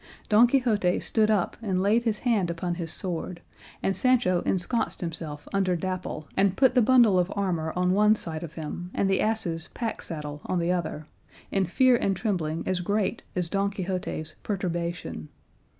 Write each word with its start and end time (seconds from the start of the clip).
Don 0.29 0.47
Quixote 0.47 0.99
stood 0.99 1.29
up 1.29 1.57
and 1.61 1.79
laid 1.79 2.05
his 2.05 2.17
hand 2.25 2.49
upon 2.49 2.73
his 2.73 2.91
sword, 2.91 3.39
and 3.83 3.95
Sancho 3.95 4.41
ensconced 4.47 4.99
himself 4.99 5.47
under 5.53 5.75
Dapple 5.75 6.27
and 6.35 6.57
put 6.57 6.73
the 6.73 6.81
bundle 6.81 7.19
of 7.19 7.31
armour 7.35 7.71
on 7.75 7.91
one 7.93 8.15
side 8.15 8.41
of 8.41 8.55
him 8.55 8.89
and 8.95 9.07
the 9.07 9.21
ass's 9.21 9.67
pack 9.75 10.01
saddle 10.01 10.41
on 10.45 10.57
the 10.57 10.71
other, 10.71 11.05
in 11.51 11.67
fear 11.67 11.95
and 11.95 12.15
trembling 12.17 12.63
as 12.65 12.79
great 12.79 13.21
as 13.35 13.47
Don 13.47 13.69
Quixote's 13.69 14.33
perturbation. 14.41 15.29